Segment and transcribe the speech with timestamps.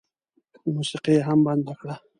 [0.75, 1.95] موسيقي یې هم بنده کړه.